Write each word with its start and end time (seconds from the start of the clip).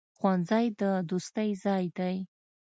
ښوونځی 0.17 0.65
د 0.79 0.81
دوستۍ 1.09 1.49
ځای 1.63 1.85
دی. 1.97 2.15